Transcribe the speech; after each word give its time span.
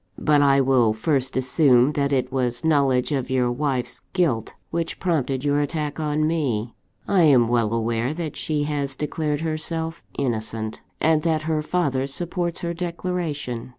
"But 0.17 0.41
I 0.41 0.61
will 0.61 0.93
first 0.93 1.37
assume 1.37 1.91
that 1.91 2.11
it 2.11 2.31
was 2.31 2.65
knowledge 2.65 3.11
of 3.11 3.29
your 3.29 3.51
wife's 3.51 3.99
guilt 4.13 4.55
which 4.71 4.99
prompted 4.99 5.43
your 5.45 5.59
attack 5.59 5.99
on 5.99 6.25
me. 6.25 6.73
I 7.07 7.21
am 7.21 7.47
well 7.47 7.71
aware 7.71 8.11
that 8.15 8.35
she 8.35 8.63
has 8.63 8.95
declared 8.95 9.41
herself 9.41 10.03
innocent, 10.17 10.81
and 10.99 11.21
that 11.21 11.43
her 11.43 11.61
father 11.61 12.07
supports 12.07 12.61
her 12.61 12.73
declaration. 12.73 13.69